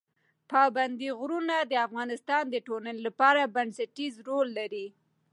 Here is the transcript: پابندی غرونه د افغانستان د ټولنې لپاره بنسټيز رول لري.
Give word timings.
پابندی 0.51 1.09
غرونه 1.19 1.55
د 1.63 1.73
افغانستان 1.87 2.43
د 2.49 2.55
ټولنې 2.67 3.01
لپاره 3.07 3.51
بنسټيز 3.55 4.13
رول 4.27 4.47
لري. 4.59 4.85